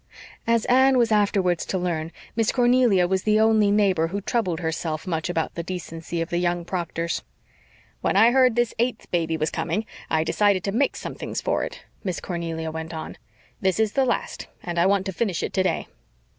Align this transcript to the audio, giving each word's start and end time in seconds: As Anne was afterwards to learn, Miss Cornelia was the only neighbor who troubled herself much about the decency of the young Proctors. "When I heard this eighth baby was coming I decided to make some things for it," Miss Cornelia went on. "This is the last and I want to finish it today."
As 0.47 0.65
Anne 0.65 0.97
was 0.97 1.11
afterwards 1.11 1.63
to 1.67 1.77
learn, 1.77 2.11
Miss 2.35 2.51
Cornelia 2.51 3.07
was 3.07 3.21
the 3.21 3.39
only 3.39 3.69
neighbor 3.69 4.07
who 4.07 4.19
troubled 4.19 4.59
herself 4.59 5.05
much 5.05 5.29
about 5.29 5.53
the 5.53 5.61
decency 5.61 6.21
of 6.23 6.31
the 6.31 6.39
young 6.39 6.65
Proctors. 6.65 7.21
"When 8.01 8.15
I 8.15 8.31
heard 8.31 8.55
this 8.55 8.73
eighth 8.79 9.11
baby 9.11 9.37
was 9.37 9.51
coming 9.51 9.85
I 10.09 10.23
decided 10.23 10.63
to 10.63 10.71
make 10.71 10.95
some 10.95 11.13
things 11.13 11.39
for 11.39 11.63
it," 11.63 11.85
Miss 12.03 12.19
Cornelia 12.19 12.71
went 12.71 12.95
on. 12.95 13.19
"This 13.61 13.79
is 13.79 13.91
the 13.93 14.03
last 14.05 14.47
and 14.63 14.79
I 14.79 14.87
want 14.87 15.05
to 15.05 15.13
finish 15.13 15.43
it 15.43 15.53
today." 15.53 15.87